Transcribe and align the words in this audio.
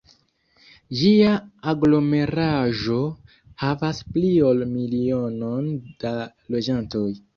Ĝia 1.01 1.33
aglomeraĵo 1.73 2.97
havas 3.65 4.03
pli 4.15 4.33
ol 4.49 4.65
milionon 4.73 5.73
da 6.07 6.15
loĝantoj. 6.57 7.07